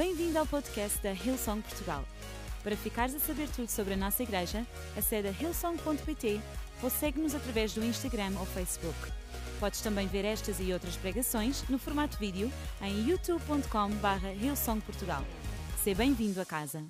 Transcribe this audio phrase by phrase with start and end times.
[0.00, 2.02] Bem-vindo ao podcast da Hillsong Portugal.
[2.64, 6.40] Para ficares a saber tudo sobre a nossa igreja, acede a hillsong.pt
[6.82, 8.96] ou segue-nos através do Instagram ou Facebook.
[9.60, 12.50] Podes também ver estas e outras pregações no formato vídeo
[12.80, 15.22] em youtube.com.br hillsongportugal.
[15.84, 16.82] Seja bem-vindo a casa.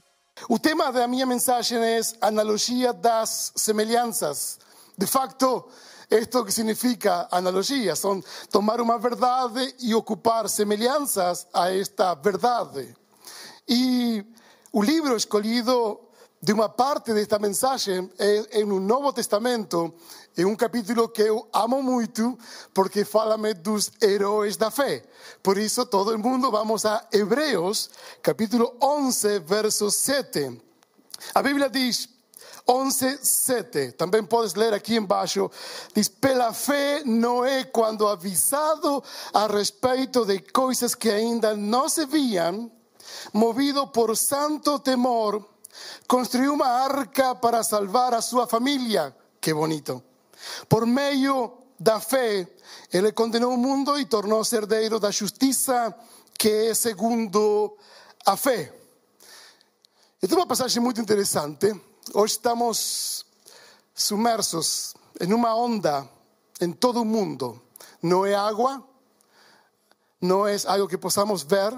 [0.48, 4.60] O tema da minha mensagem é analogia das semelhanças.
[4.96, 5.68] De facto,
[6.08, 8.22] isto que significa analogia são
[8.52, 12.99] tomar uma verdade e ocupar semelhanças a esta verdade.
[13.72, 14.26] E
[14.72, 16.00] o livro escolhido
[16.42, 19.94] de uma parte desta mensagem é, é no Novo Testamento,
[20.36, 22.36] é um capítulo que eu amo muito,
[22.74, 25.04] porque fala-me dos heróis da fé.
[25.40, 30.60] Por isso, todo mundo vamos a Hebreus, capítulo 11, verso 7.
[31.32, 32.08] A Bíblia diz,
[32.66, 33.92] 11, 7.
[33.92, 35.48] Também podes ler aqui embaixo.
[35.94, 39.00] Diz: Pela fé, Noé, quando avisado
[39.32, 42.68] a respeito de coisas que ainda não se viam,
[43.32, 45.44] movido por santo temor,
[46.06, 49.14] construiu uma arca para salvar a sua família.
[49.40, 50.02] Que bonito.
[50.68, 52.46] Por meio da fé,
[52.92, 55.94] ele condenou o mundo e tornou-se herdeiro da justiça,
[56.38, 57.76] que é segundo
[58.26, 58.74] a fé.
[60.22, 61.74] Esta é uma passagem muito interessante.
[62.12, 63.24] Hoje estamos
[63.94, 66.08] sumersos em uma onda
[66.60, 67.60] em todo o mundo.
[68.02, 68.84] Não é água,
[70.20, 71.72] não é algo que possamos ver.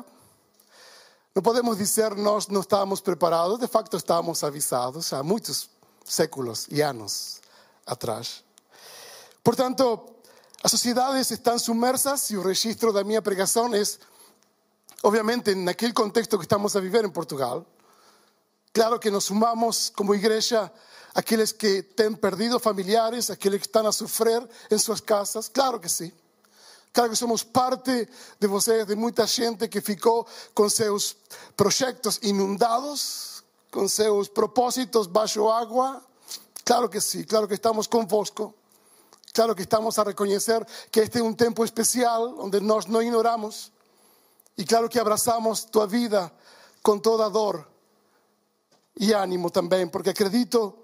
[1.34, 5.70] Não podemos dizer nós não estávamos preparados, de facto estávamos avisados há muitos
[6.04, 7.40] séculos e anos
[7.86, 8.44] atrás.
[9.42, 10.14] Portanto,
[10.62, 13.82] as sociedades estão submersas e o registro da minha pregação é,
[15.02, 17.64] obviamente, naquele contexto que estamos a viver em Portugal.
[18.72, 20.70] Claro que nos sumamos como igreja
[21.14, 25.48] aqueles que têm perdido familiares, aqueles que estão a sofrer em suas casas.
[25.48, 26.12] Claro que sim.
[26.92, 28.06] Claro que somos parte
[28.38, 31.16] de vocês, de muita gente que ficou com seus
[31.56, 36.02] projetos inundados, com seus propósitos baixo água.
[36.64, 38.54] Claro que sim, claro que estamos convosco.
[39.32, 43.72] Claro que estamos a reconhecer que este é um tempo especial onde nós não ignoramos.
[44.58, 46.30] E claro que abraçamos tua vida
[46.82, 47.66] com toda dor
[49.00, 50.74] e ânimo também, porque acredito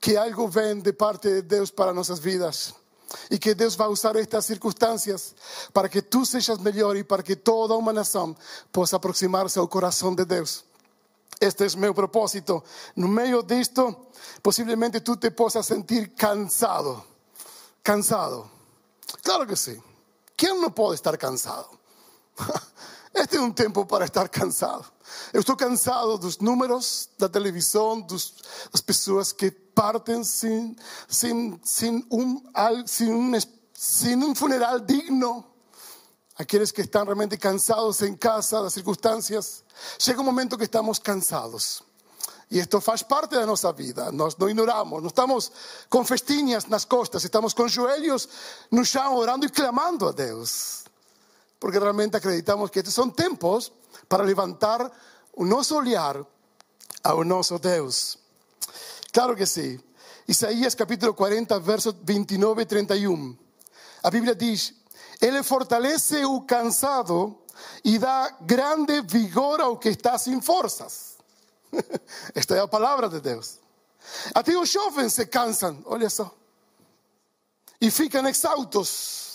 [0.00, 2.72] que algo vem de parte de Deus para nossas vidas
[3.30, 5.34] e que Deus vai usar estas circunstâncias
[5.72, 8.36] para que tu sejas melhor e para que toda uma nação
[8.72, 10.64] possa aproximar-se ao coração de Deus.
[11.40, 12.62] Este é meu propósito.
[12.94, 13.96] No meio disto,
[14.42, 17.02] possivelmente tu te possas sentir cansado.
[17.82, 18.50] Cansado.
[19.22, 19.82] Claro que sim.
[20.36, 21.68] Quem não pode estar cansado?
[23.12, 24.84] Este é um tempo para estar cansado.
[25.32, 28.34] Eu estou cansado dos números da televisão, dos,
[28.72, 30.76] das pessoas que partem sem,
[31.08, 32.42] sem, sem, um,
[33.74, 35.44] sem, um, funeral digno.
[36.36, 39.62] Aqueles que estão realmente cansados em casa, das circunstâncias.
[39.98, 41.82] Chega um momento que estamos cansados.
[42.50, 44.10] E isto faz parte da nossa vida.
[44.10, 45.00] Nós não ignoramos.
[45.00, 45.52] Não estamos
[45.88, 47.22] com festinhas nas costas.
[47.22, 48.28] Estamos com joelhos
[48.70, 50.84] no chão, orando e clamando a Deus.
[51.60, 53.70] Porque realmente acreditamos que estes são tempos
[54.10, 54.90] para levantar
[55.32, 56.26] o nosso olhar
[57.04, 58.18] ao nosso Deus.
[59.12, 59.78] Claro que sim.
[60.26, 63.38] Isaías capítulo 40, versos 29 e 31.
[64.02, 64.74] A Bíblia diz:
[65.22, 67.38] Ele fortalece o cansado
[67.84, 71.16] e dá grande vigor ao que está sem forças.
[72.34, 73.60] Esta é a palavra de Deus.
[74.34, 76.34] Até os jovens se cansam, olha só,
[77.80, 79.29] e ficam exaustos.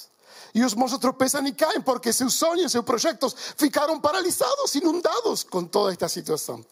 [0.55, 5.65] E os moços tropeçam e caem porque seus sonhos, seus projetos ficaram paralisados, inundados com
[5.65, 6.65] toda esta situação.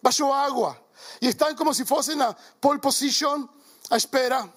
[0.00, 0.80] Baixou água
[1.20, 3.48] e estão como se fossem na pole position,
[3.90, 4.48] à espera,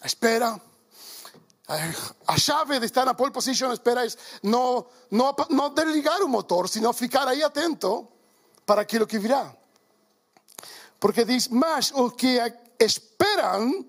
[0.00, 0.60] à espera.
[2.28, 4.10] A chave de estar na pole position espera é
[4.40, 8.06] não, não, não desligar o motor, sino ficar aí atento
[8.64, 9.52] para aquilo que virá.
[11.00, 12.38] Porque diz, mas os que
[12.78, 13.84] esperam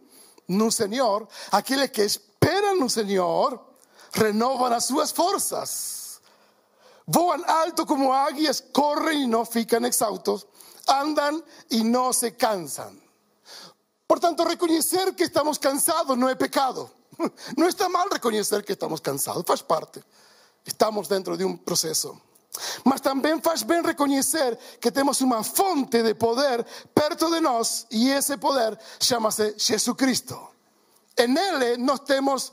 [0.47, 3.72] no Senhor, aqueles que esperam no Senhor,
[4.13, 6.21] renovam as suas forças.
[7.05, 10.45] Voam alto como águias, correm e não ficam exaustos,
[10.87, 12.95] andam e não se cansam.
[14.07, 16.89] Portanto, reconhecer que estamos cansados não é pecado.
[17.55, 20.03] Não está mal reconhecer que estamos cansados, faz parte.
[20.65, 22.19] Estamos dentro de um processo.
[22.83, 28.09] Mas também faz bem reconhecer que temos uma fonte de poder perto de nós e
[28.09, 30.39] esse poder chama-se Jesus Cristo.
[31.17, 32.51] En Ele nós temos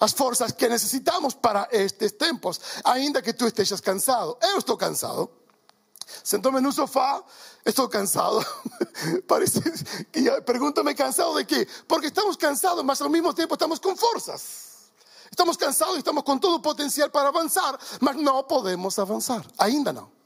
[0.00, 4.36] as forças que necessitamos para estes tempos, ainda que tu estejas cansado.
[4.42, 5.30] Eu estou cansado.
[6.24, 7.22] Sentou-me no sofá,
[7.64, 8.44] estou cansado.
[9.26, 9.60] Parece
[10.10, 11.68] que pergunta-me cansado de quê?
[11.86, 14.68] Porque estamos cansados, mas ao mesmo tempo estamos com forças.
[15.30, 19.44] Estamos cansados, estamos com todo potencial para avançar, mas não podemos avançar.
[19.58, 20.18] Ainda não.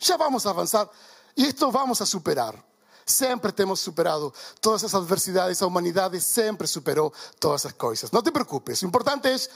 [0.00, 0.90] ya vamos a avanzar
[1.34, 2.69] y esto vamos a superar.
[3.10, 8.12] Siempre te hemos superado todas esas adversidades, la humanidad siempre superó todas esas cosas.
[8.12, 9.50] No te preocupes, lo importante es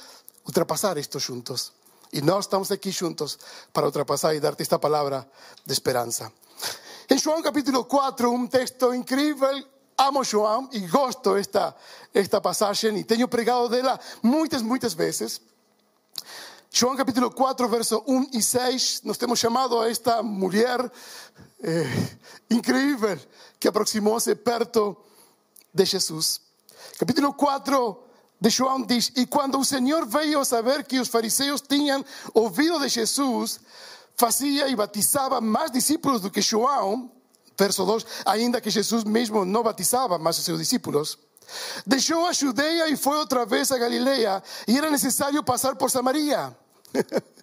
[0.45, 1.73] ultrapasar esto juntos.
[2.11, 3.39] Y no estamos aquí juntos
[3.73, 5.27] para ultrapasar y darte esta palabra
[5.65, 6.33] de esperanza.
[7.09, 9.67] En Juan capítulo 4, un texto increíble,
[9.97, 11.77] amo João y gosto esta,
[12.13, 15.41] esta pasaje y tengo pregado de ella muchas, muchas veces.
[16.73, 20.91] João capítulo 4, verso 1 y 6, nos hemos llamado a esta mujer
[21.65, 22.17] eh,
[22.51, 23.19] increíble
[23.59, 24.97] que aproximou-se perto
[25.73, 26.41] de Jesús.
[26.99, 28.05] Capítulo 4
[28.39, 32.89] de João diz: E quando o Senhor veio saber que os fariseus tinham ouvido de
[32.89, 33.59] Jesus,
[34.15, 37.11] fazia e batizava mais discípulos do que João,
[37.59, 41.19] verso 2, ainda que Jesus mesmo não batizava mais os seus discípulos.
[41.87, 46.55] Deixou a Judeia e foi outra vez a Galileia, e era necessário passar por Samaria.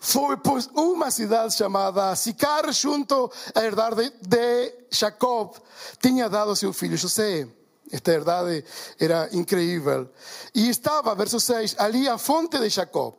[0.00, 5.54] foi pois unha cidade chamada Sicar xunto a herdade de Jacob
[6.00, 7.46] tiña dado seu fillo José.
[7.90, 8.64] Esta herdade
[8.98, 10.08] era increíble.
[10.54, 13.18] E estaba, verso 6, ali a fonte de Jacob.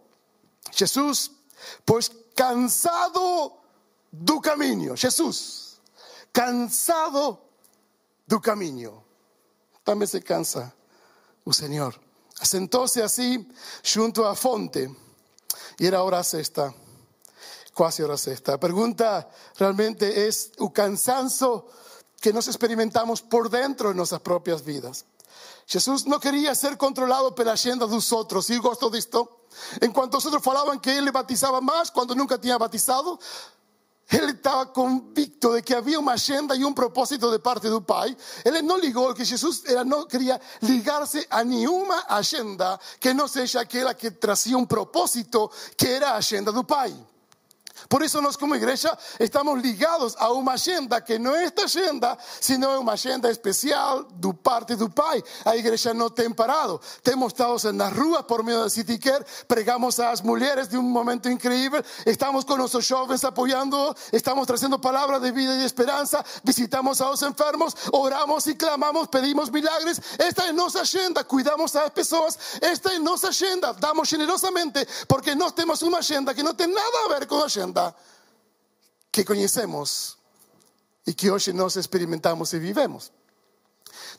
[0.72, 1.32] Jesús,
[1.84, 3.60] pois cansado
[4.12, 4.96] do camiño.
[4.96, 5.80] Jesús,
[6.32, 7.40] cansado
[8.28, 9.04] do camiño.
[9.84, 10.72] Tamén se cansa
[11.44, 12.00] o Señor.
[12.40, 13.44] Asentóse así
[13.84, 14.88] xunto á fonte.
[15.78, 16.74] Y era hora sexta,
[17.74, 18.54] quase hora sexta.
[18.54, 21.68] A pergunta realmente es o cansancio
[22.20, 25.06] que nos experimentamos por dentro de nuestras propias vidas.
[25.66, 28.50] Jesús no quería ser controlado por la agenda de nosotros.
[28.50, 29.46] ¿Y gosto de esto?
[29.80, 33.20] En cuanto nosotros falaban que Él le batizaba más cuando nunca tenía batizado,
[34.12, 38.16] Él estaba convicto de que había una agenda y un propósito de parte del Pai.
[38.44, 43.62] Él no ligó que Jesús era, no quería ligarse a ninguna agenda que no sea
[43.62, 47.11] aquella que traía un propósito que era agenda del Pai.
[47.92, 52.18] Por eso nós como igreja estamos ligados a uma agenda que não é esta agenda,
[52.40, 55.22] sino é uma agenda especial do parte do Pai.
[55.44, 56.80] A igreja não tem parado.
[57.04, 61.28] Temos estado nas ruas por meio da City Care, pregamos às mulheres de um momento
[61.28, 67.02] incrível, estamos com nossos jovens apoiando, estamos trazendo palavras de vida e de esperança, visitamos
[67.02, 70.00] aos enfermos, oramos e clamamos, pedimos milagres.
[70.18, 75.52] Esta é nossa agenda, cuidamos às pessoas, esta é nossa agenda, damos generosamente, porque nós
[75.52, 77.81] temos uma agenda que não tem nada a ver com a agenda
[79.12, 80.18] que conocemos
[81.06, 83.12] y que hoy nos experimentamos y vivemos.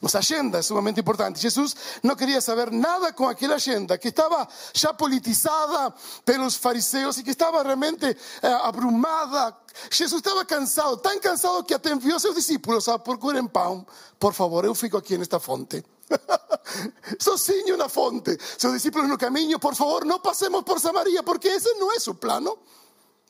[0.00, 1.40] Nuestra agenda es sumamente importante.
[1.40, 5.94] Jesús no quería saber nada con aquella agenda que estaba ya politizada
[6.24, 9.60] por los fariseos y que estaba realmente eh, abrumada.
[9.90, 13.86] Jesús estaba cansado, tan cansado que até envió a sus discípulos a procurar pan.
[14.18, 15.84] Por favor, yo fico aquí en esta fonte.
[17.18, 18.38] Sozinho una fonte.
[18.56, 22.18] Sus discípulos no camino, por favor, no pasemos por Samaria, porque ese no es su
[22.18, 22.58] plano.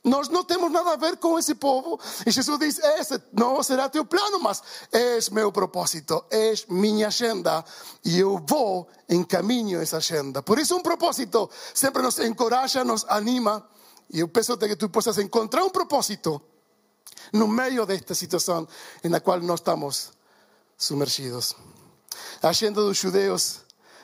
[0.04, 1.98] Nós não temos nada a ver com esse povo.
[2.26, 7.64] E Jesus diz: Esse não será teu plano, mas és meu propósito, és minha agenda.
[8.04, 10.42] E eu vou em caminho essa agenda.
[10.42, 13.64] Por isso, um propósito sempre nos encoraja, nos anima.
[14.10, 16.42] E eu peço que tu possas encontrar um propósito
[17.32, 18.66] no meio desta situação
[19.04, 20.10] na qual nós estamos
[20.76, 21.54] sumergidos.
[22.42, 22.98] A agenda dos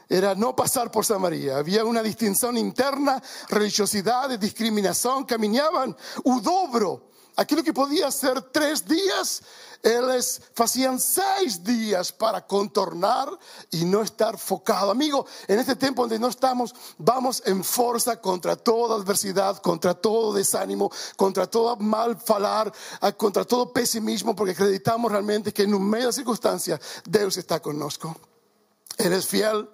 [0.09, 1.59] era no pasar por Samaria.
[1.59, 5.25] Había una distinción interna, religiosidad, discriminación.
[5.25, 7.09] Caminaban un dobro.
[7.47, 9.43] Que podía ser tres días,
[9.85, 13.29] ellos hacían seis días para contornar
[13.71, 14.91] y no estar focado.
[14.91, 20.33] Amigo, en este tiempo donde no estamos, vamos en fuerza contra toda adversidad, contra todo
[20.33, 22.73] desánimo, contra todo mal falar,
[23.17, 28.17] contra todo pesimismo, porque acreditamos realmente que en medio de circunstancias Dios está con nosotros.
[28.97, 29.71] Eres fiel,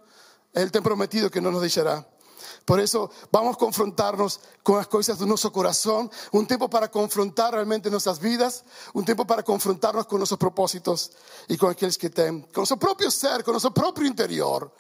[0.54, 2.06] él te ha prometido que no nos dejará.
[2.64, 7.52] Por eso vamos a confrontarnos con las cosas de nuestro corazón, un tiempo para confrontar
[7.52, 11.12] realmente nuestras vidas, un tiempo para confrontarnos con nuestros propósitos
[11.49, 14.73] y con aquellos que tem, con nuestro propio ser, con nuestro propio interior.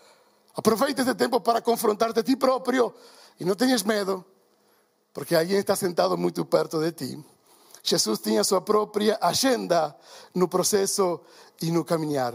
[0.54, 2.94] Aproveita este tiempo para confrontarte a ti propio
[3.38, 4.24] y no tengas miedo,
[5.12, 7.22] porque alguien está sentado muy perto de ti.
[7.82, 9.98] Jesús tenía su propia agenda
[10.32, 11.24] no proceso
[11.60, 12.34] y no caminar.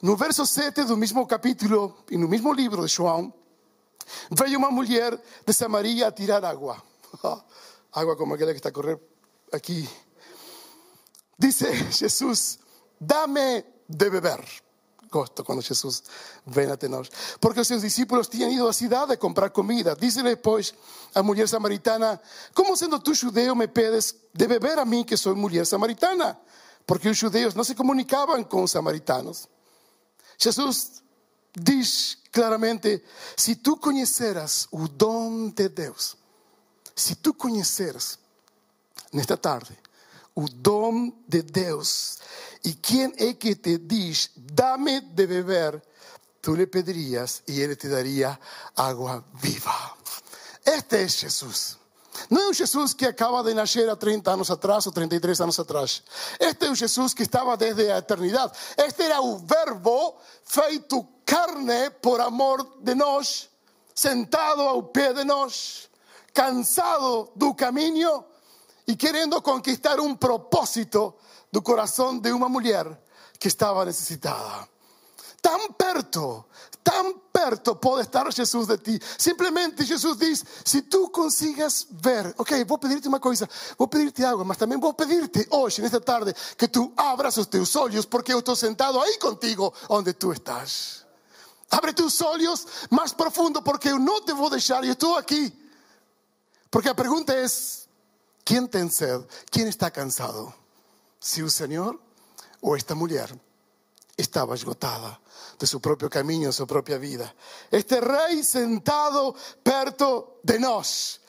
[0.00, 3.32] No verso 7 do mesmo capítulo e no mesmo livro de João,
[4.30, 6.80] veio uma mulher de Samaria tirar água.
[7.92, 9.00] água como aquela que está a correr
[9.52, 9.88] aqui.
[11.36, 12.60] Disse Jesus:
[13.00, 14.40] Dame de beber.
[15.10, 16.02] Gosto quando Jesus
[16.46, 17.10] vem até nós.
[17.40, 19.96] Porque os seus discípulos tinham ido à cidade a comprar comida.
[19.98, 20.74] Disse-lhe, pois,
[21.12, 22.20] a mulher samaritana:
[22.54, 26.38] Como sendo tu judeu me pedes de beber a mim, que sou mulher samaritana?
[26.86, 29.48] Porque os judeus não se comunicavam com os samaritanos.
[30.38, 31.02] Jesús
[31.52, 33.04] dice claramente,
[33.36, 36.16] si tú conheceras o dom de Deus,
[36.94, 38.18] si tú conheceras
[39.12, 39.76] nesta tarde
[40.38, 42.18] o dom de Deus.
[42.64, 45.82] E quem é que te diz, dame de beber?
[46.40, 48.38] Tu lhe pedirias e ele te daria
[48.76, 49.96] água viva.
[50.64, 51.77] Este é Jesus.
[52.30, 55.58] Não é um Jesus que acaba de nascer há 30 anos atrás ou 33 anos
[55.58, 56.02] atrás.
[56.38, 58.52] Este é um Jesus que estava desde a eternidade.
[58.76, 63.50] Este era o Verbo feito carne por amor de nós,
[63.94, 65.88] sentado ao pé de nós,
[66.32, 68.24] cansado do caminho
[68.86, 71.14] e querendo conquistar um propósito
[71.52, 72.86] do coração de uma mulher
[73.38, 74.68] que estava necessitada.
[75.40, 76.44] Tão perto,
[76.88, 79.00] tão perto pode estar Jesus de ti.
[79.18, 84.42] Simplesmente Jesus diz: se tu consigas ver, ok, vou pedir-te uma coisa, vou pedir-te água,
[84.42, 88.38] mas também vou pedir-te hoje, nesta tarde, que tu abras os teus olhos, porque eu
[88.38, 91.04] estou sentado aí contigo, onde tu estás.
[91.70, 95.52] Abre tus olhos mais profundo, porque eu não te vou deixar, eu estou aqui.
[96.70, 97.44] Porque a pergunta é:
[98.46, 99.26] quem tem sede?
[99.50, 100.54] Quem está cansado?
[101.20, 102.00] Se o Senhor
[102.62, 103.30] ou esta mulher
[104.18, 105.20] estava esgotada
[105.58, 107.32] de su propio camino, su propia vida.
[107.70, 111.20] Este rey sentado perto de nós,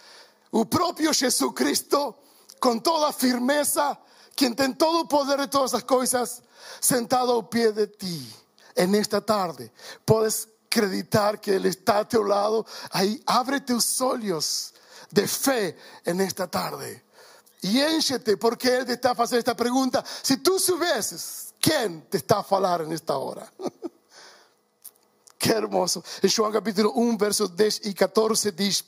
[0.51, 2.17] o propio Jesucristo,
[2.59, 3.99] con toda firmeza,
[4.35, 6.41] quien tiene todo poder de todas las cosas,
[6.79, 8.33] sentado al pie de ti
[8.75, 9.71] en esta tarde.
[10.03, 12.65] Puedes acreditar que Él está a tu lado.
[12.91, 14.73] Ahí abre tus ojos
[15.11, 17.03] de fe en esta tarde.
[17.61, 20.03] Y énchete porque Él te está haciendo esta pregunta.
[20.21, 23.51] Si tú subieses, ¿quién te está a hablar en esta hora?
[25.39, 26.03] Que hermoso.
[26.21, 28.83] En João capítulo 1, versos 10 y 14 dice,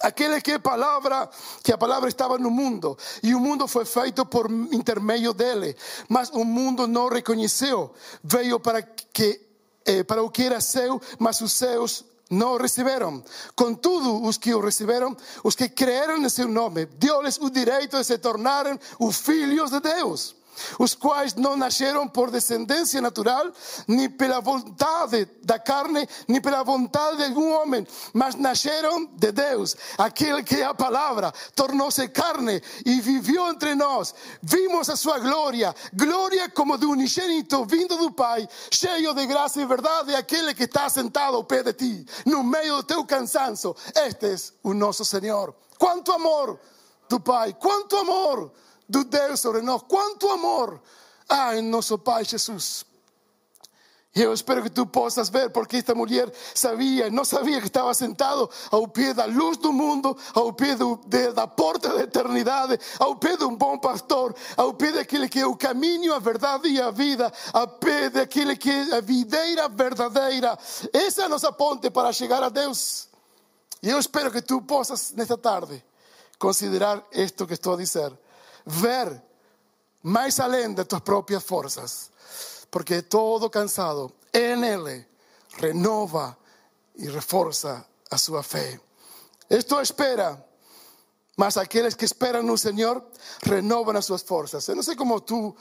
[0.00, 1.28] Aquele que palavra,
[1.62, 5.76] que a palavra estava no mundo, e o mundo foi feito por intermédio dele,
[6.08, 7.92] mas o mundo não reconheceu.
[8.22, 9.40] Veio para que
[9.84, 13.22] eh, para o que era seu, mas os seus não receberam.
[13.54, 18.04] Contudo, os que o receberam, os que creram em seu nome, deu-lhes o direito de
[18.04, 20.36] se tornarem os filhos de Deus
[20.78, 23.52] os quais não nasceram por descendência natural,
[23.86, 29.76] nem pela vontade da carne, nem pela vontade de algum homem, mas nasceram de Deus.
[29.98, 34.14] Aquele que é a palavra tornou-se carne e viveu entre nós.
[34.42, 39.66] Vimos a sua glória, glória como de unigênito vindo do Pai, cheio de graça e
[39.66, 43.74] verdade, aquele que está sentado ao pé de ti, no meio do teu cansaço.
[43.94, 45.54] Este é o nosso Senhor.
[45.78, 46.58] Quanto amor
[47.08, 48.52] do Pai, quanto amor
[48.92, 49.82] do Deus sobre nós.
[49.88, 50.80] Quanto amor
[51.28, 52.84] há em nosso Pai Jesus.
[54.14, 57.94] E eu espero que tu possas ver, porque esta mulher sabia, não sabia que estava
[57.94, 62.78] sentado ao pé da luz do mundo, ao pé do, de, da porta da eternidade,
[62.98, 66.68] ao pé de um bom pastor, ao pé daquele que é o caminho, a verdade
[66.68, 70.58] e a vida, ao pé daquele que é a videira verdadeira.
[70.92, 73.08] Essa é a nossa ponte para chegar a Deus.
[73.82, 75.82] E eu espero que tu possas, nesta tarde,
[76.38, 78.12] considerar isto que estou a dizer
[78.64, 79.22] ver
[80.02, 82.10] más além de tus propias fuerzas,
[82.70, 85.06] porque todo cansado en Él
[85.58, 86.36] renova
[86.94, 88.80] y refuerza a su fe.
[89.48, 90.44] Esto espera,
[91.36, 93.10] mas aquellos que esperan un Señor
[93.42, 94.68] renovan a sus fuerzas.
[94.70, 95.54] No sé cómo tú,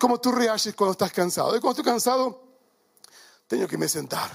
[0.00, 1.56] cómo tú reages cuando estás cansado.
[1.56, 2.42] Y cuando estoy cansado,
[3.46, 4.30] tengo que me sentar,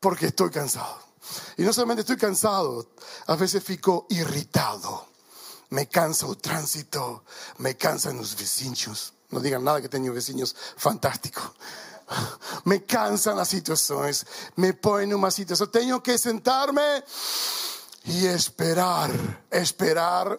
[0.00, 0.98] porque estoy cansado.
[1.56, 2.90] Y no solamente estoy cansado,
[3.26, 5.15] a veces fico irritado
[5.70, 7.24] me cansa el tránsito,
[7.58, 9.12] me cansan los vecinos.
[9.30, 11.52] No digan nada que tengo vecinos fantásticos.
[12.64, 15.70] Me cansan las situaciones, me ponen en una situación.
[15.70, 17.02] Tengo que sentarme
[18.04, 20.38] y esperar, esperar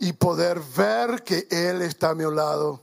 [0.00, 2.82] y poder ver que Él está a mi lado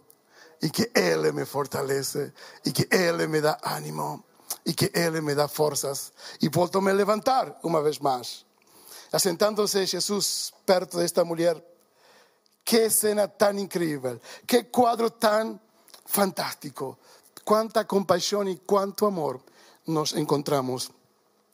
[0.62, 2.34] y que Él me fortalece
[2.64, 4.26] y que Él me da ánimo
[4.64, 8.47] y que Él me da fuerzas y vuelto a levantar una vez más.
[9.12, 11.64] Assentándose Jesús perto de esta mujer.
[12.64, 15.62] Qué escena tan increíble, qué cuadro tan
[16.06, 17.00] fantástico,
[17.46, 19.42] cuánta compasión y cuánto amor
[19.86, 20.92] nos encontramos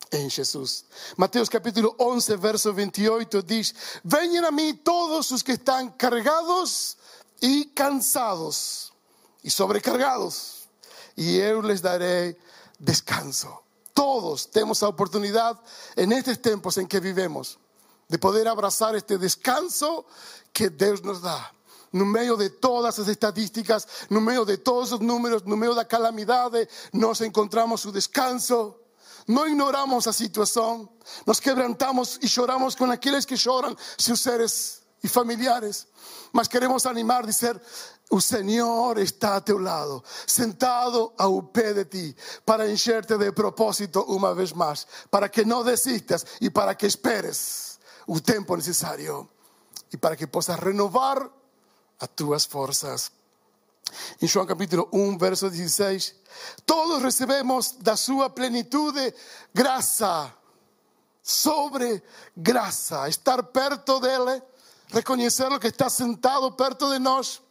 [0.10, 0.86] en Jesús.
[1.18, 6.98] Mateos capítulo 11, verso 28 dice, vengan a mí todos los que están cargados
[7.40, 8.94] y cansados
[9.42, 10.68] y sobrecargados,
[11.16, 12.38] y yo les daré
[12.80, 13.64] descanso.
[13.94, 15.60] Todos tenemos la oportunidad
[15.96, 17.60] en estos tiempos en que vivimos
[18.08, 20.06] de poder abrazar este descanso
[20.52, 21.54] que Dios nos da.
[21.92, 25.88] No medio de todas las estadísticas, no medio de todos los números, no medio de
[25.88, 28.80] calamidades, nos encontramos su descanso.
[29.28, 30.90] No ignoramos la situación,
[31.26, 35.88] nos quebrantamos y lloramos con aquellos que lloran, sus seres y familiares.
[36.34, 37.62] Mas queremos animar, decir,
[38.10, 43.32] el Señor está a tu lado, sentado a un pie de ti, para encherte de
[43.32, 49.30] propósito una vez más, para que no desistas y para que esperes el tiempo necesario
[49.92, 51.32] y para que puedas renovar
[52.00, 53.12] a tuas forças.
[54.22, 56.16] Em João capítulo 1, verso 16,
[56.66, 59.14] todos recebemos da sua plenitude
[59.54, 60.34] graça
[61.22, 62.02] sobre
[62.36, 64.42] graça, estar perto dele,
[64.90, 67.42] reconhecer lo que está sentado perto de nós,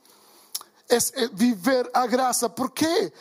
[0.93, 2.49] é viver a graça.
[2.49, 3.13] Por que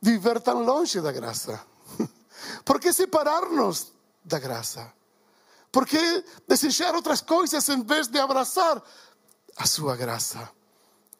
[0.00, 1.60] viver tão longe da graça?
[2.64, 3.92] Por que separar-nos
[4.24, 4.92] da graça?
[5.70, 8.82] Por que desejar outras coisas em vez de abraçar
[9.56, 10.50] a sua graça,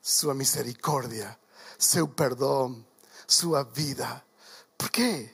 [0.02, 1.38] sua misericórdia,
[1.78, 2.84] seu perdão,
[3.28, 4.24] sua vida?
[4.76, 5.30] Por quê?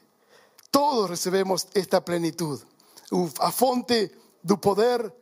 [0.70, 2.62] Todos recebemos esta plenitude.
[3.38, 4.10] A fonte
[4.42, 5.14] do poder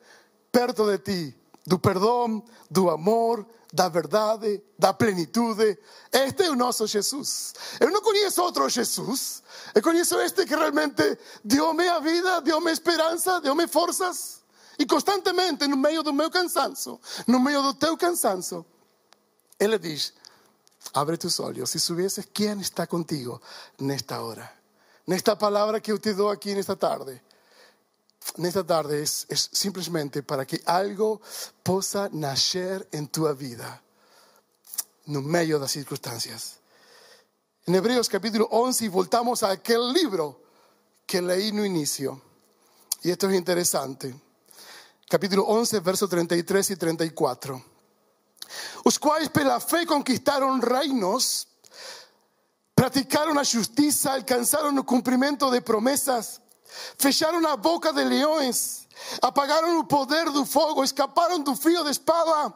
[0.51, 1.37] perto de ti,
[1.67, 5.79] do perdão, do amor, da verdade, da plenitude.
[6.13, 7.55] Este é o nosso Jesus.
[7.81, 9.43] Eu não conheço outro Jesus.
[9.75, 14.43] Eu conheço este que realmente deu-me a vida, deu-me esperança, deu-me forças.
[14.79, 18.65] E constantemente, no meio do meu cansaço, no meio do teu cansaço,
[19.59, 20.13] Ele diz:
[20.93, 23.41] Abre tus olhos e soubesses quem está contigo
[23.81, 24.53] nesta hora.
[25.07, 27.21] Nesta palavra que eu te dou aqui nesta tarde.
[28.37, 31.21] Nesta tarde es, simplesmente para que algo
[31.63, 33.83] possa nascer em tua vida,
[35.07, 36.59] no meio das circunstâncias.
[37.67, 40.41] En Hebreos capítulo 11 voltamos a aquel libro
[41.07, 42.21] que leí no inicio.
[43.03, 44.15] Y esto es interesante.
[45.09, 47.65] Capítulo 11, versos 33 y 34.
[48.85, 51.47] Os quais pela fé conquistaron reinos,
[52.75, 56.41] praticaron a justiça, alcanzaron el cumplimiento de promesas,
[56.99, 58.87] fecharon a boca de leões,
[59.23, 62.55] apagaron o poder do fogo, escaparon do fio de espada,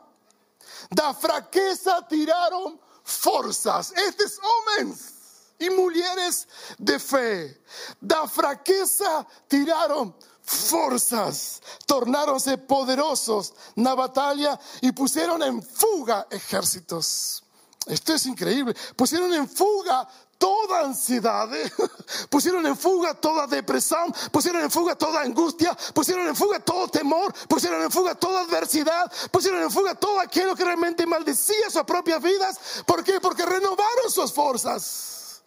[0.93, 3.93] da fraqueza tiraron forças.
[3.97, 5.15] Estes homens
[5.61, 6.47] e mulheres
[6.79, 7.59] de fé,
[8.01, 17.43] da fraqueza tiraram forças, tornaram-se poderosos na batalha e puseram em fuga ejércitos.
[17.89, 18.75] Esto es increíble.
[18.95, 20.07] Pusieron en fuga
[20.39, 21.49] toda ansiedad,
[22.31, 27.35] pusieron en fuga toda depresión, pusieron en fuga toda angustia, pusieron en fuga todo temor,
[27.49, 32.23] pusieron en fuga toda adversidad, pusieron en fuga todo aquello que realmente maldecía sus propias
[32.23, 32.59] vidas.
[32.87, 33.21] ¿Por qué?
[33.21, 35.43] Porque renovaron sus fuerzas.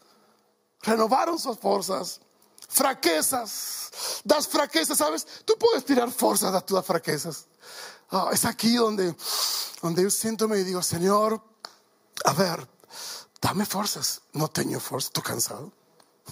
[0.81, 2.19] Renovaron sus fuerzas.
[2.67, 4.21] Fraquezas.
[4.23, 5.27] Das fraquezas, ¿sabes?
[5.45, 7.45] Tú puedes tirar fuerzas de tus fraquezas.
[8.09, 9.15] Ah, es aquí donde,
[9.81, 11.41] donde yo siento y digo, Señor,
[12.25, 12.67] a ver,
[13.41, 14.21] dame fuerzas.
[14.33, 15.71] No tengo fuerza, estoy cansado.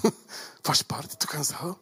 [0.64, 1.80] Faz parte, estoy cansado.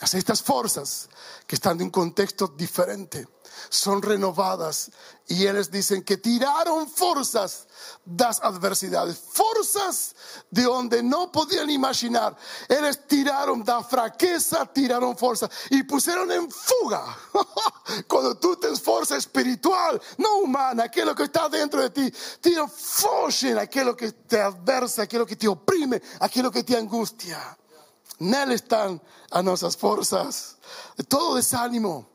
[0.00, 1.08] Estas fuerzas
[1.46, 3.26] que están en un contexto diferente
[3.70, 4.90] son renovadas
[5.26, 7.66] y ellos dicen que tiraron fuerzas
[8.04, 10.14] das adversidades, fuerzas
[10.50, 12.36] de donde no podían imaginar.
[12.68, 17.16] Ellos tiraron da fraqueza, tiraron fuerza y pusieron en fuga.
[18.06, 22.66] Cuando tú tienes fuerza espiritual, no humana, aquello que está dentro de ti, tira
[23.42, 27.56] en aquello que te adversa, aquello que te oprime, aquello que te angustia.
[28.18, 30.56] Nel están a nuestras fuerzas.
[31.08, 32.10] Todo desánimo,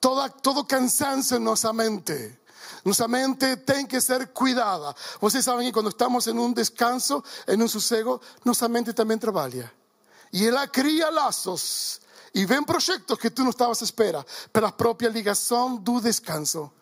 [0.00, 2.40] todo, todo cansancio en nuestra mente.
[2.84, 4.94] Nuestra mente tiene que ser cuidada.
[5.20, 9.72] Ustedes saben que cuando estamos en un descanso, en un sosego, nuestra mente también trabaja.
[10.30, 12.00] Y Él cría lazos
[12.32, 16.72] y ven proyectos que tú no estabas espera, pero la propia ligación do descanso.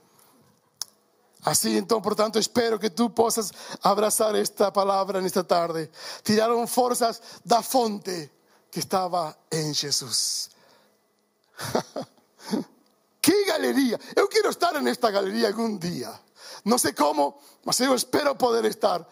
[1.42, 5.90] Así entonces, por tanto, espero que tú puedas abrazar esta palabra en esta tarde.
[6.22, 8.33] Tiraron fuerzas da fonte
[8.74, 10.50] que estaba en Jesús.
[13.20, 14.00] ¡Qué galería!
[14.16, 16.20] Yo quiero estar en esta galería algún día.
[16.64, 19.08] No sé cómo, mas yo espero poder estar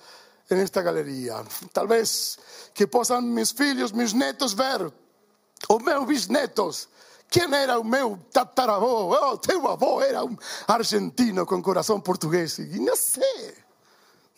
[0.48, 1.44] en esta galería.
[1.72, 2.40] Tal vez
[2.74, 4.92] que puedan mis hijos, mis netos ver,
[5.68, 6.88] o meus bisnetos,
[7.30, 9.10] quién era o meu tataravó.
[9.16, 12.58] Oh, teu avó era un argentino con corazón portugués.
[12.58, 13.61] Y no sé.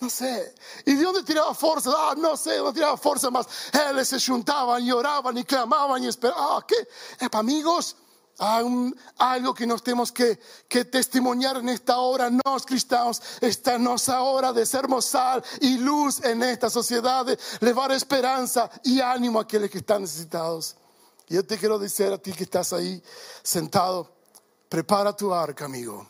[0.01, 0.55] No sé.
[0.85, 1.91] ¿Y de dónde tiraba fuerza?
[1.95, 3.47] Ah, no sé, no tiraba fuerza más.
[3.73, 6.43] Ellos se juntaban y oraban y clamaban y esperaban.
[6.43, 6.77] Ah, ¿qué?
[7.25, 7.97] Eh, amigos,
[8.39, 14.23] hay algo que nos tenemos que, que, testimoniar en esta hora, nos cristianos, esta nuestra
[14.23, 19.43] hora de ser sal y luz en esta sociedad, de llevar esperanza y ánimo a
[19.43, 20.77] aquellos que están necesitados.
[21.29, 23.01] Y yo te quiero decir a ti que estás ahí
[23.43, 24.13] sentado,
[24.69, 26.07] prepara tu arca, amigo,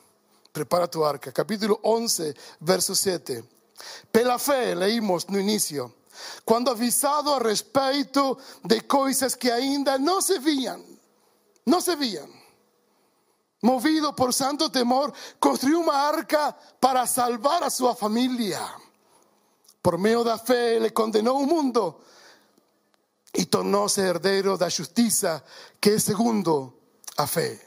[0.51, 1.31] prepara tu arca.
[1.31, 3.45] Capítulo 11, verso 7.
[4.11, 5.95] Pela fé, leímos no inicio,
[6.45, 10.83] cuando avisado a respeito de cosas que ainda no se veían,
[11.67, 12.31] no se veían,
[13.63, 18.61] movido por santo temor, construyó una arca para salvar a su familia.
[19.83, 22.01] Por medio de fe le condenó un mundo
[23.33, 25.45] y tornóse heredero de la justicia
[25.81, 26.79] que es segundo
[27.17, 27.61] a fe.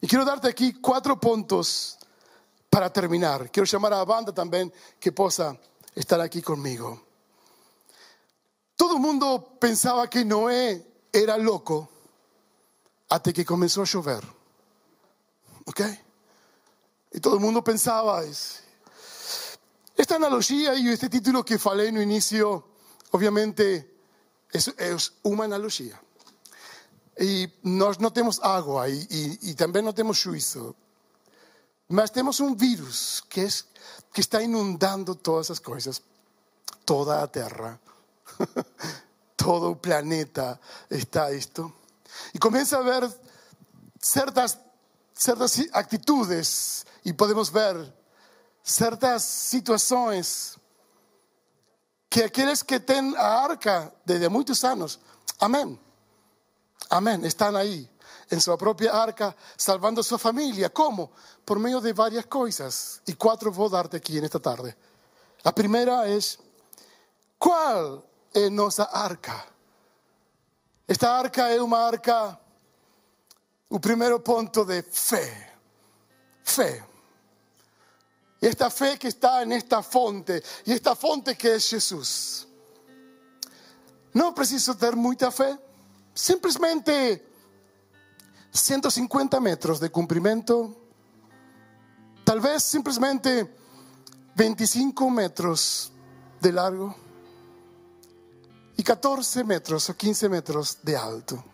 [0.00, 1.98] Y quiero darte aquí cuatro puntos
[2.70, 5.58] para terminar, quiero llamar a la banda también que posa
[5.94, 7.02] estar aquí conmigo.
[8.76, 11.90] Todo el mundo pensaba que Noé era loco
[13.08, 14.24] hasta que comenzó a llover.
[15.66, 15.80] ¿Ok?
[17.12, 18.22] Y todo el mundo pensaba,
[19.96, 22.68] esta analogía y este título que falé en el inicio,
[23.10, 23.98] obviamente
[24.52, 26.00] es, es una analogía.
[27.18, 30.74] Y nós no tenemos agua y, y, y también no tenemos juicio.
[31.90, 33.66] Mas tenemos un virus que, es,
[34.12, 36.00] que está inundando todas esas cosas,
[36.84, 37.80] toda la tierra,
[39.36, 41.74] todo el planeta está esto.
[42.32, 43.10] Y comienza a ver
[44.00, 44.60] ciertas,
[45.12, 47.92] ciertas actitudes y podemos ver
[48.62, 50.56] ciertas situaciones
[52.08, 55.00] que aquellos que tienen a arca desde muchos años,
[55.40, 55.76] amén,
[56.88, 57.90] amén, están ahí
[58.30, 60.70] en su propia arca salvando a su familia.
[60.70, 61.10] ¿Cómo?
[61.44, 63.02] Por medio de varias cosas.
[63.06, 64.76] Y cuatro voy a darte aquí en esta tarde.
[65.42, 66.38] La primera es,
[67.36, 69.46] ¿cuál es nuestra arca?
[70.86, 72.40] Esta arca es una arca,
[73.68, 75.50] un primer punto de fe.
[76.44, 76.84] Fe.
[78.40, 82.46] Y esta fe que está en esta fonte, y esta fonte que es Jesús.
[84.12, 85.56] No preciso tener mucha fe,
[86.14, 87.29] simplemente
[88.52, 90.76] 150 metros de cumplimiento,
[92.24, 93.56] tal vez simplemente
[94.34, 95.92] 25 metros
[96.40, 96.94] de largo
[98.76, 101.44] y 14 metros o 15 metros de alto.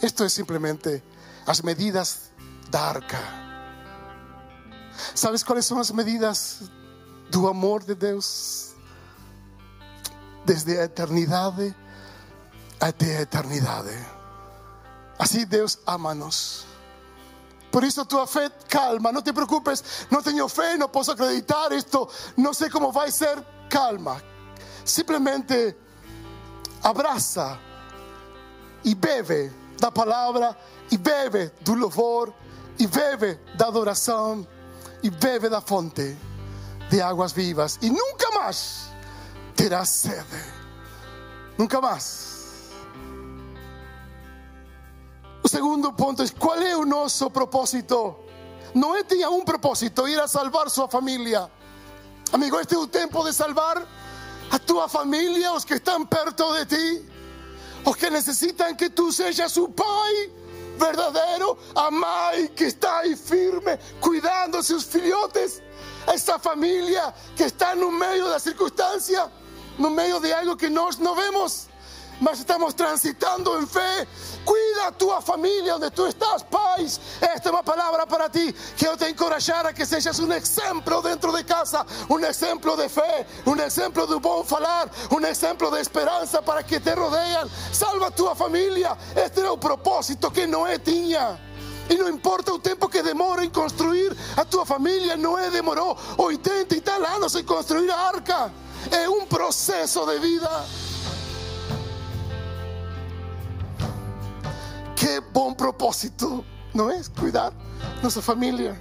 [0.00, 1.02] Esto es simplemente
[1.46, 2.30] las medidas
[2.70, 3.20] de arca.
[5.14, 6.60] ¿Sabes cuáles son las medidas
[7.30, 8.74] del amor de Dios?
[10.46, 11.54] Desde la eternidad
[12.80, 13.84] hasta la eternidad.
[15.18, 16.64] Así Dios amanos.
[17.70, 22.08] Por eso tu fe calma, no te preocupes, no tengo fe, no puedo acreditar esto,
[22.36, 24.22] no sé cómo va a ser, calma.
[24.84, 25.76] Simplemente
[26.82, 27.58] abraza
[28.84, 30.56] y bebe la palabra
[30.90, 32.32] y bebe del louvor
[32.78, 34.48] y bebe la adoración
[35.02, 36.16] y bebe la fuente
[36.90, 38.88] de aguas vivas y nunca más
[39.54, 40.24] terás sed.
[41.58, 42.27] Nunca más.
[45.48, 48.20] Segundo punto es, ¿cuál es nuestro propósito?
[48.74, 51.48] Noé tenía un propósito, ir a salvar su familia.
[52.32, 53.86] Amigo, este es un tiempo de salvar
[54.50, 57.08] a tu familia, los que están perto de ti,
[57.82, 60.30] los que necesitan que tú seas su pai
[60.78, 65.62] verdadero, amai que está ahí firme, cuidando a sus filhotes,
[66.06, 69.30] a esa familia que está en un medio de la circunstancia,
[69.78, 71.68] en un medio de algo que nos no vemos
[72.20, 74.06] mas estamos transitando en fe.
[74.44, 77.00] Cuida a tu familia donde tú estás, pais.
[77.20, 78.54] Esta es una palabra para ti.
[78.76, 83.26] Quiero te encorajar a que seas un ejemplo dentro de casa, un ejemplo de fe,
[83.44, 87.48] un ejemplo de buen falar, un ejemplo de esperanza para que te rodean.
[87.72, 88.96] Salva a tu familia.
[89.14, 91.38] Este era el propósito que Noé tenía.
[91.88, 96.76] Y no importa el tiempo que demore en construir a tu familia, Noé demoró 80
[96.76, 98.50] y tal años en construir arca.
[98.90, 100.66] Es un proceso de vida.
[105.08, 106.44] Qué buen propósito,
[106.74, 107.08] ¿no es?
[107.08, 107.54] Cuidar
[108.02, 108.78] nuestra familia.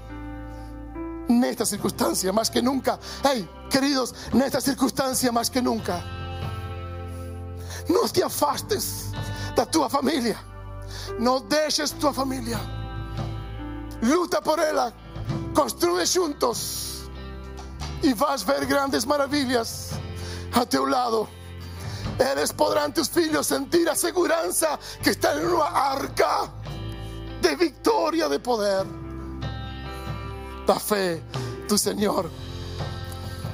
[1.29, 2.99] En esta circunstancia, más que nunca.
[3.23, 6.03] Hey, queridos, en esta circunstancia, más que nunca.
[7.87, 9.05] No te afastes
[9.55, 10.37] de tu familia.
[11.17, 12.59] No dejes tu familia.
[14.01, 14.93] Luta por ella.
[15.53, 17.09] Construye juntos.
[18.01, 19.91] Y vas a ver grandes maravillas
[20.53, 21.36] a tu lado.
[22.19, 26.51] Eres podrán tus hijos sentir aseguranza que están en una arca
[27.41, 28.85] de victoria, de poder.
[30.65, 31.23] La fe,
[31.67, 32.29] tu Señor.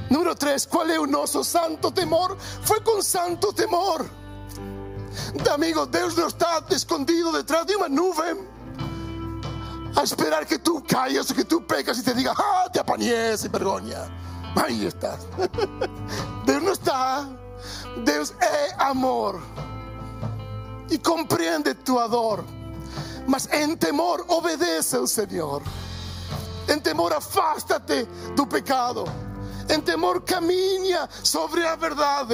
[0.10, 2.38] Número tres, ¿cuál es un oso santo temor?
[2.64, 4.06] Fue con santo temor.
[5.52, 8.36] Amigo, Dios no está escondido detrás de una nube
[9.96, 13.38] a esperar que tú caigas o que tú pecas y te diga, ah, te apañé
[13.38, 14.10] sin vergüenza.
[14.56, 15.20] Ahí estás.
[16.46, 17.28] Dios no está
[18.06, 19.40] Dios es amor
[20.90, 22.44] y comprende tu ador.
[23.28, 25.62] Mas en temor obedece al Señor.
[26.68, 29.06] En temor afástate tu pecado.
[29.70, 32.28] En temor camina sobre la verdad.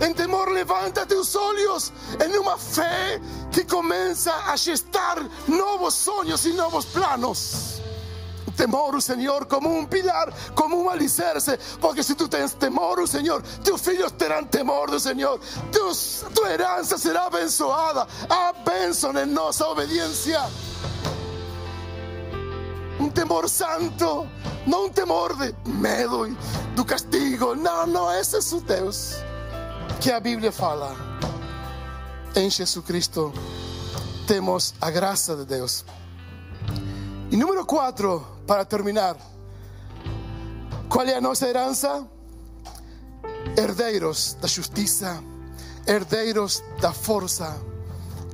[0.00, 3.20] En temor levántate tus ojos en una fe
[3.52, 7.69] que comienza a gestar nuevos sueños y nuevos planos
[8.52, 11.58] temor, Señor, como un pilar, como un alicerce.
[11.80, 15.40] Porque si tú tienes temor, Señor, tus hijos tendrán temor, Señor.
[15.70, 18.06] tu heranza será abençoada.
[18.28, 20.48] Abençoa en nuestra obediencia.
[23.00, 24.28] um temor santo,
[24.66, 26.36] não um temor de medo e
[26.76, 27.54] do castigo.
[27.54, 29.14] Não, não, esse é o Deus
[30.00, 30.94] que a Bíblia fala.
[32.36, 33.32] Em Jesus Cristo
[34.26, 35.84] temos a graça de Deus.
[37.30, 39.16] E número quatro, para terminar.
[40.88, 41.46] Qual é a nossa?
[43.56, 45.22] Herdeiros da justiça,
[45.86, 47.56] herdeiros da força,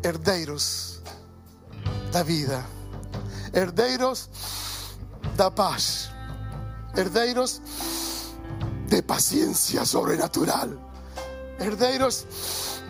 [0.03, 1.03] herdeiros
[2.11, 2.65] da vida,
[3.53, 4.31] herdeiros
[5.37, 6.09] da paz,
[6.97, 7.61] herdeiros
[8.89, 10.71] de paciência sobrenatural,
[11.61, 12.25] herdeiros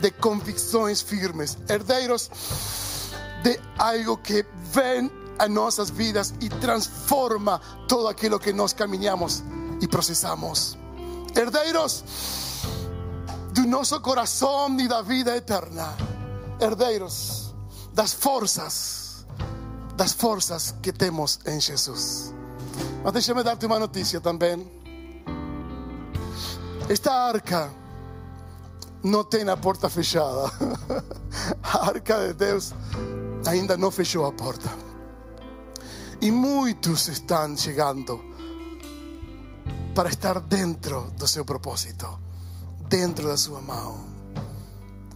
[0.01, 2.31] de convicções firmes, herdeiros
[3.43, 9.43] de algo que ven a nossas vidas e transforma todo aquilo que nós caminhamos
[9.81, 10.77] e processamos.
[11.35, 12.05] Herdeiros
[13.53, 15.95] do nosso coração e da vida eterna.
[16.61, 17.55] Herdeiros
[17.93, 19.27] das forças,
[19.97, 22.35] das forças que temos em Jesus.
[23.03, 24.71] Mas deixa-me dar-te uma notícia também.
[26.89, 27.71] Esta arca
[29.03, 30.51] não tem a porta fechada.
[31.63, 32.73] Arca de Deus
[33.47, 34.86] ainda não fechou a porta.
[36.21, 38.25] E muitos estão chegando
[39.95, 42.19] para estar dentro do seu propósito,
[42.89, 44.07] dentro da sua mão.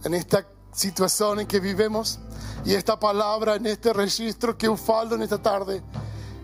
[0.09, 2.19] Nesta situação em que vivemos
[2.65, 5.83] e esta palavra, neste registro que eu falo nesta tarde,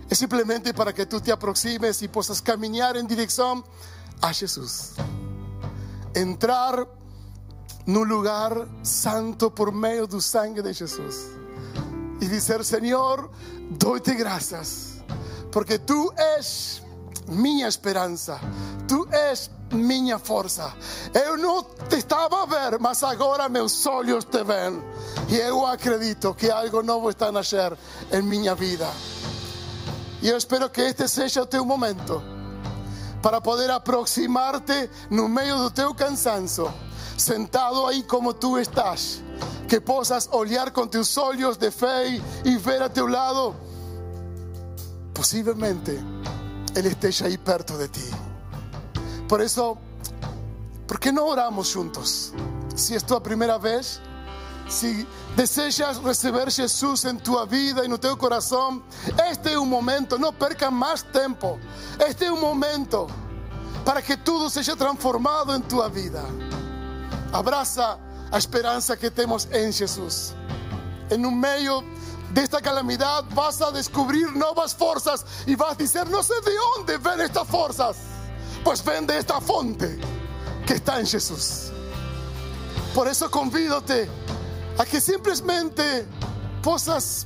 [0.09, 3.63] é simplesmente para que tu te aproximes e possas caminhar em direção
[4.21, 4.95] a Jesus.
[6.15, 6.87] Entrar
[7.85, 11.36] no lugar santo por meio do sangue de Jesus.
[12.19, 13.29] E dizer, Senhor,
[13.71, 15.03] dou-te graças,
[15.51, 16.81] porque tu és
[17.27, 18.39] minha esperança,
[18.87, 20.73] tu és minha força.
[21.13, 24.81] Eu não te estava a ver, mas agora meus olhos te veem.
[25.29, 27.77] E eu acredito que algo novo está a nascer
[28.23, 28.89] minha vida.
[30.21, 32.23] E eu espero que este seja o teu momento
[33.21, 36.71] para poder aproximar-te no meio do teu cansanço,
[37.17, 39.21] sentado aí como tu estás,
[39.67, 43.55] que possas olhar com teus olhos de fé e ver a teu lado,
[45.13, 45.99] possivelmente
[46.75, 48.11] Ele esteja aí perto de ti.
[49.27, 49.77] Por isso,
[50.87, 52.33] ¿por que não oramos juntos?
[52.75, 53.99] Se é tua primeira vez,
[54.69, 58.81] se desejas receber Jesus em tua vida e no teu coração,
[59.29, 61.59] este é o momento, não perca mais tempo.
[61.99, 63.07] Este é o momento
[63.83, 66.23] para que tudo seja transformado em tua vida.
[67.33, 67.99] Abraça
[68.31, 70.35] a esperança que temos em Jesus.
[71.09, 71.83] En um meio
[72.31, 76.97] desta calamidade vas a descobrir novas forças e vas a dizer: Não sei de onde
[76.97, 77.97] vêm estas forças.
[78.63, 79.99] Pues ven de esta fonte
[80.65, 81.71] que está em Jesus.
[82.93, 84.09] Por isso convido-te
[84.77, 86.05] a que simplesmente
[86.61, 87.25] possas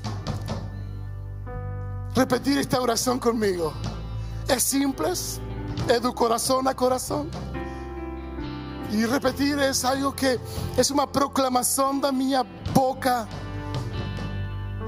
[2.16, 3.74] repetir esta oração comigo.
[4.48, 5.42] É simples,
[5.88, 7.28] é do coração a coração.
[8.92, 13.28] E repetir é algo que é uma proclamação da minha boca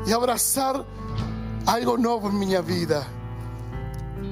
[0.05, 0.85] e abraçar
[1.65, 3.05] algo novo em minha vida.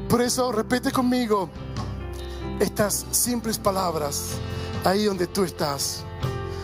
[0.09, 1.49] Por isso, repete comigo
[2.59, 4.37] estas simples palavras
[4.83, 6.03] aí onde tu estás.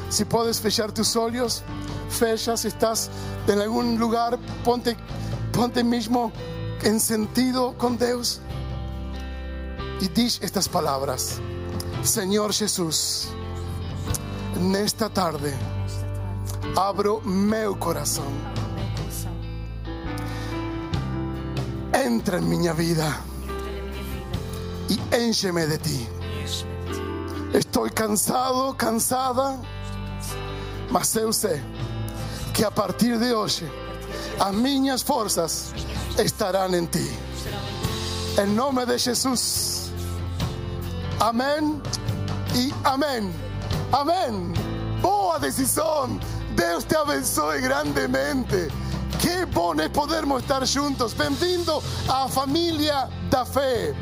[0.09, 1.63] Si puedes fechar tus olhos,
[2.09, 2.57] fecha.
[2.57, 3.09] Si estás
[3.47, 4.95] en algún lugar, ponte,
[5.51, 6.31] ponte mismo
[6.83, 8.41] en sentido con Dios
[9.99, 11.41] y diz estas palabras.
[12.07, 13.27] Señor Jesús,
[14.55, 15.53] en esta tarde
[16.77, 18.31] abro meu corazón.
[21.93, 23.19] Entra en mi vida
[24.87, 26.07] y éncheme de ti.
[27.53, 29.59] Estoy cansado, cansada,
[30.89, 31.61] mas eu sei
[32.53, 33.69] que a partir de hoje
[34.39, 35.73] as minhas forças
[36.17, 37.11] estarão em ti.
[38.41, 39.76] Em nome de Jesus.
[41.19, 41.81] Amém
[42.53, 43.33] e amém.
[43.91, 44.53] Amém.
[45.01, 46.19] Boa decisão.
[46.55, 48.67] Deus te abençoe grandemente.
[49.19, 51.13] Que bom é podermos estar juntos.
[51.13, 53.95] Bem-vindo à família da fé.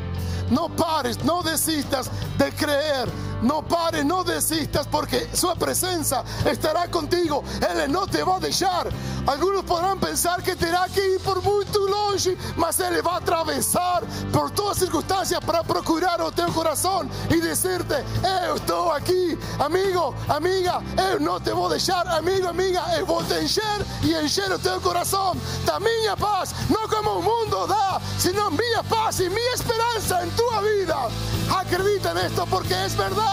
[0.50, 3.08] Não pares, não desistas de crer.
[3.42, 7.42] No pares, no desistas porque su presencia estará contigo.
[7.68, 8.88] Él no te va a dejar.
[9.26, 14.04] Algunos podrán pensar que tendrá que ir por muy longe, mas Él va a atravesar
[14.32, 20.80] por todas circunstancias para procurar o teu corazón y decirte, yo estoy aquí, amigo, amiga,
[20.96, 24.52] yo no te voy a dejar, amigo, amiga, yo voy a te encher y encher
[24.52, 25.78] o teu corazón da
[26.16, 31.08] paz, no como el mundo da, sino mi paz y mi esperanza en tu vida.
[31.54, 33.25] Acredita en esto porque es verdad.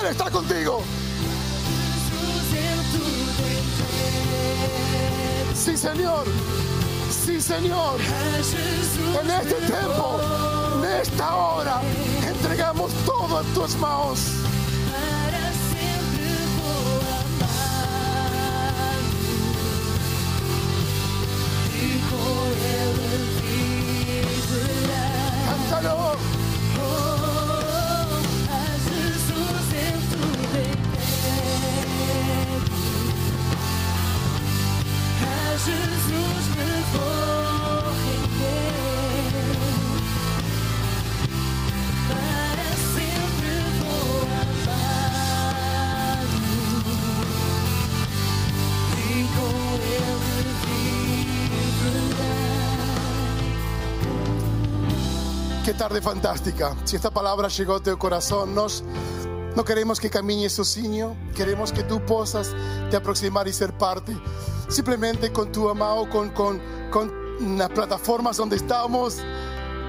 [0.00, 0.82] Él está contigo.
[5.54, 6.24] Sí, Señor.
[7.24, 8.00] Sí, Señor.
[9.20, 10.20] En este tiempo,
[10.82, 11.80] en esta hora,
[12.26, 14.18] entregamos todo en tus manos.
[55.82, 56.76] Tarde fantástica.
[56.84, 58.84] Si esta palabra llegó a tu corazón, nos,
[59.56, 62.54] no queremos que camine sozinho, queremos que tú posas
[62.88, 64.16] te aproximar y ser parte.
[64.68, 69.18] Simplemente con tu amado, con, con, con las plataformas donde estamos,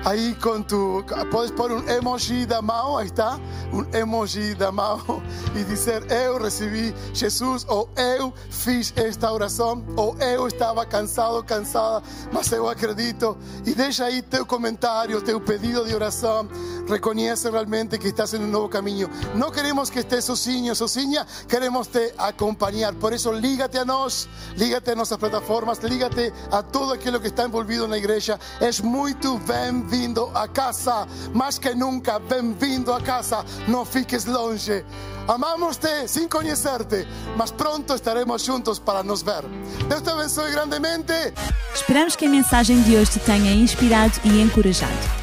[0.06, 3.40] ahí con tu, puedes poner un emoji de amado, ahí está,
[3.72, 5.22] un emoji de amado
[5.56, 12.04] y dizer, eu recibi Jesus, ou eu fiz esta oração, ou eu estava cansado, cansada,
[12.32, 13.38] mas eu acredito.
[13.66, 16.48] E deixa aí teu comentário, teu pedido de oração.
[16.88, 19.10] Reconhece realmente que estás en un nuevo camino.
[19.36, 22.94] No queremos que estés sozinho, sozinha, queremos te acompañar.
[22.96, 27.44] Por eso lígate a nós, lígate a nuestras plataformas, lígate a todo aquilo que está
[27.44, 28.40] envolvido na igreja.
[28.60, 33.46] És muito bem-vindo a casa, mais que nunca, bem-vindo a casa.
[33.68, 34.84] Não fiques longe.
[35.28, 39.46] Amamos-te sin conhecerte, mas pronto estaremos juntos para nos ver.
[39.88, 41.34] Deus te abençoe grandemente.
[41.74, 45.23] Esperamos que a mensagem de hoje te tenha inspirado e encorajado.